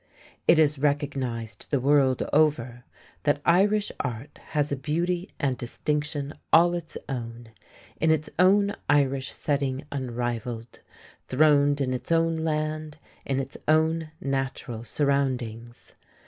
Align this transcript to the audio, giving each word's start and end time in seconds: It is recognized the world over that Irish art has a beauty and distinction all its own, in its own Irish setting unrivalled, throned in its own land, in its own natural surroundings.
It 0.47 0.57
is 0.57 0.79
recognized 0.79 1.67
the 1.69 1.79
world 1.79 2.23
over 2.33 2.85
that 3.21 3.39
Irish 3.45 3.91
art 3.99 4.39
has 4.47 4.71
a 4.71 4.75
beauty 4.75 5.29
and 5.39 5.55
distinction 5.55 6.33
all 6.51 6.73
its 6.73 6.97
own, 7.07 7.49
in 7.97 8.09
its 8.09 8.27
own 8.39 8.75
Irish 8.89 9.31
setting 9.31 9.83
unrivalled, 9.91 10.79
throned 11.27 11.81
in 11.81 11.93
its 11.93 12.11
own 12.11 12.35
land, 12.37 12.97
in 13.27 13.39
its 13.39 13.57
own 13.67 14.09
natural 14.19 14.83
surroundings. 14.83 15.93